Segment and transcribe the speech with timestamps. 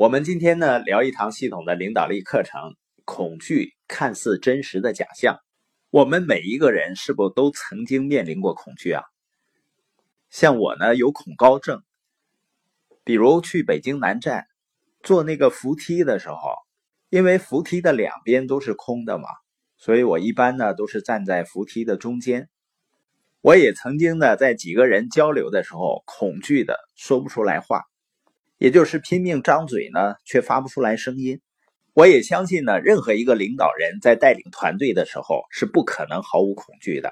[0.00, 2.74] 我们今天呢聊一堂系统的领导力课程。
[3.04, 5.40] 恐惧看似真实的假象，
[5.90, 9.02] 我们每一个人是否都曾经面临过恐惧啊？
[10.30, 11.82] 像我呢有恐高症，
[13.04, 14.46] 比如去北京南站
[15.02, 16.38] 坐那个扶梯的时候，
[17.10, 19.28] 因为扶梯的两边都是空的嘛，
[19.76, 22.48] 所以我一般呢都是站在扶梯的中间。
[23.42, 27.82] 我也曾经呢在几个人交流的时候，恐惧的说不出来话。
[28.60, 31.40] 也就是拼命张嘴呢，却发不出来声音。
[31.94, 37.10] 我也相信呢，任何一个领导人在带领团队的时候是不可能毫无恐惧的。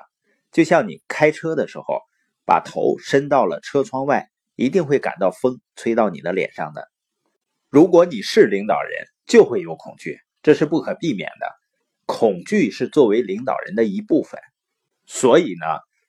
[0.52, 2.02] 就像你开车的时候，
[2.44, 6.86] 把头伸到了车窗外，一定会感到风吹到你的脸上的。
[7.70, 11.46] 如果你是领导人，就会有恐惧，这是不可避免的。
[12.04, 14.38] 恐惧是作为领导人的一部分。
[15.06, 15.64] 所以呢，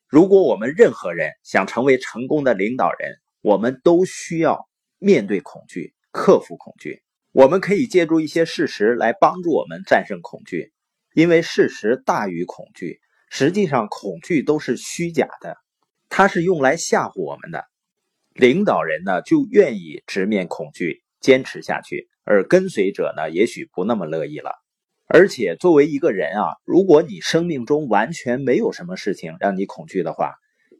[0.05, 4.67] 如果我们任何人想成为成功的领导人，我们都需要。
[4.99, 10.71] 面对恐惧，克服恐惧，我们可以借助一些事实来帮助我们战胜恐惧，
[11.13, 12.99] 因为事实大于恐惧。
[13.31, 15.57] 实际上，恐惧都是虚假的，
[16.09, 17.65] 它是用来吓唬我们的。
[18.33, 24.51] 领导人呢，就愿意直面恐惧，坚持下去；而跟随者呢，也许不那么乐意了。
[25.05, 30.33] 而且，作为一个人啊，如果你生命中完全没有什么事情让你恐惧的话，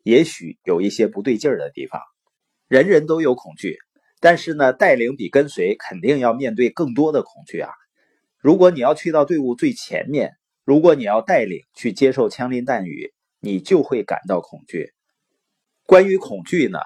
[0.04, 2.02] 也许有一些不对劲儿的地方。
[2.67, 3.78] 人人都有恐惧。
[4.20, 7.72] 但是呢，带领比跟随肯定要面对更多的恐惧啊！
[8.38, 10.34] 如果你要去到队伍最前面，
[10.66, 14.92] 如果你要带领去接受枪林弹雨，你就会感到恐惧。
[15.86, 16.80] 关于恐惧呢，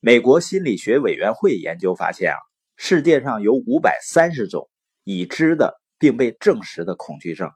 [0.00, 2.38] 美国心理学委员会研究发现啊，
[2.76, 4.70] 世界上有五百三十种
[5.04, 7.50] 已知的并被证实的恐惧症，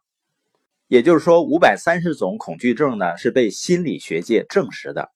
[0.89, 5.11] 也就是说，五百三十种恐惧症呢是被心理学界证实的。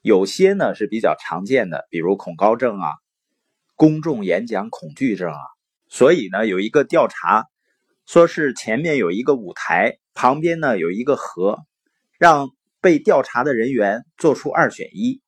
[0.00, 2.88] 有些呢是比较常见的，比如恐高症啊。
[3.82, 5.40] 公众演讲恐惧症啊，
[5.88, 7.46] 所以呢，有一个调查，
[8.06, 11.58] 说是前面有一个舞台，旁边呢有一个河，
[12.16, 15.20] 让被调查的人员做出二选一：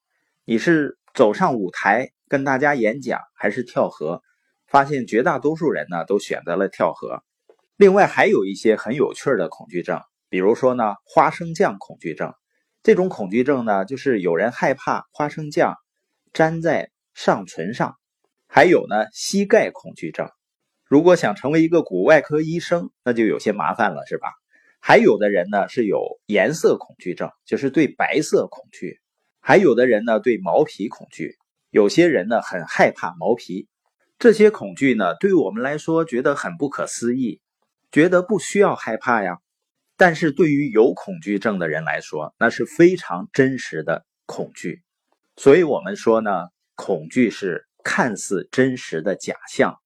[0.45, 4.23] 你是走上舞台跟大家演讲，还是跳河？
[4.69, 7.25] 发现绝大多数人呢都选择了跳河。
[7.77, 12.33] 另外还有一些很有趣的恐惧症，比如说呢花生酱恐惧症。
[12.85, 15.75] 这种恐惧症呢，就是有人害怕花生酱
[16.35, 17.97] 粘在上唇上。
[18.57, 20.29] 还有呢，膝盖恐惧症。
[20.85, 24.29] 如果想成为一个骨外科医生，那就有些麻烦了，是吧？
[24.79, 29.01] 还有的人呢是有颜色恐惧症，就是对白色恐惧；
[29.41, 31.35] 还有的人呢对毛皮恐惧。
[31.71, 33.67] 有些人呢很害怕毛皮。
[34.21, 37.41] 这些恐惧呢，对我们来说觉得很不可思议，
[37.91, 39.39] 觉得不需要害怕呀。
[39.97, 44.85] 但是对于有恐惧症的人来说，那是非常真实的恐惧。
[45.37, 46.31] 所以我们说呢，
[46.77, 47.67] 恐惧是。
[47.85, 49.79] 看似真实的假象，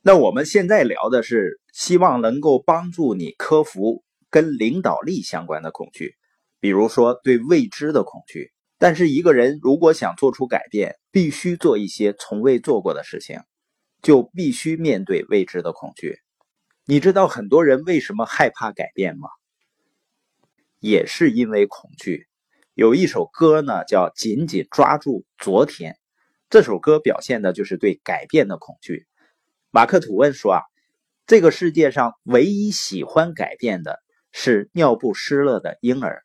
[0.00, 6.16] 那我们现在聊的是希望能够帮助你克服跟领导力相关的恐惧，
[6.58, 8.50] 比如说对未知的恐惧。
[8.78, 13.40] 但是一个人如果想做出改变，必须做一些从未做过的事情，
[14.02, 16.16] 就必须面对未知的恐惧。
[16.86, 19.28] 你知道很多人为什么害怕改变吗？
[20.80, 22.26] 也是因为恐惧。
[22.72, 25.92] 有一首歌呢，叫《紧紧抓住昨天》。
[26.50, 29.06] 这首歌表现的就是对改变的恐惧。
[29.70, 30.62] 马克吐温说：“啊，
[31.26, 33.98] 这个世界上唯一喜欢改变的
[34.32, 36.22] 是尿不湿了的婴儿，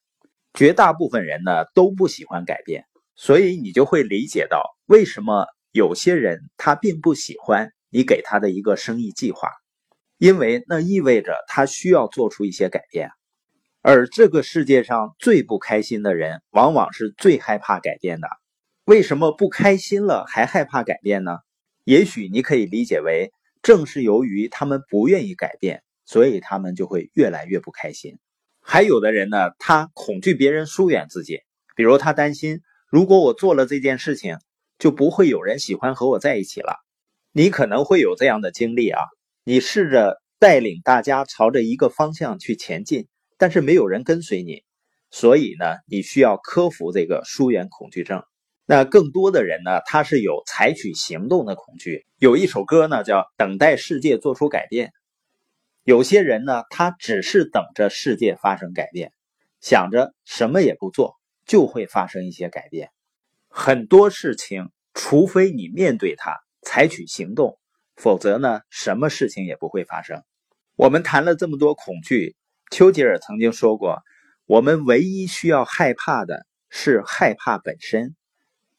[0.53, 2.85] 绝大部分人呢都不喜欢改变。
[3.16, 9.50] 所以你就会理解到为什么有些人他并不喜欢你给他的一个生意计划，
[10.17, 13.09] 因为那意味着他需要做出一些改变。
[13.81, 18.29] 而这个世界上最不开心的人，往往是最害怕改变的。”
[18.85, 21.38] 为什么不开心了还害怕改变呢？
[21.85, 28.19] 也许你可以理解为，正是由于他们不愿意改变，所以他们就会越来越不开心。
[28.59, 31.39] 还有的人呢，他恐惧别人疏远自己，
[31.77, 34.38] 比如他担心，如果我做了这件事情，
[34.79, 36.75] 就不会有人喜欢和我在一起了。
[37.31, 39.00] 你可能会有这样的经历啊，
[39.45, 43.07] 你试着带领大家朝着一个方向去前进，
[43.38, 44.63] 但是没有人跟随你，
[45.09, 48.21] 所以呢，你需要克服这个疏远恐惧症。
[48.65, 52.06] 那更多的人呢，他是有采取行动的恐惧。
[52.18, 54.88] 有一首歌呢，叫《等待世界做出改变》。
[55.83, 59.12] 有些人呢，他只是等着世界发生改变，
[59.60, 61.15] 想着什么也不做
[61.45, 62.89] 就会发生一些改变。
[63.50, 67.60] 很多事情，除非你面对它，采取行动，
[67.98, 70.24] 否则呢，什么事情也不会发生。
[70.77, 72.38] 我们谈了这么多恐惧，
[72.71, 74.01] 丘吉尔曾经说过
[74.48, 78.15] ：“我们唯一需要害怕的是害怕本身。”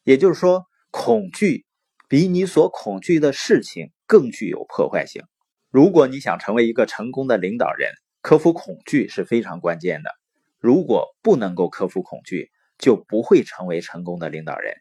[0.04, 1.64] 也就是说，恐惧
[2.08, 5.22] 比你所恐惧的事情更具有破坏性。
[5.70, 7.90] 如果你想成为一个成功的领导人，
[8.20, 10.10] 克服恐惧是非常关键的。
[10.60, 14.74] 如果不能够克服恐惧，就不会成为成功的领导人。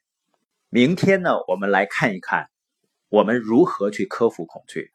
[0.69, 2.47] 明天呢，我们来看一看
[3.09, 4.91] 我们如何去克服恐惧。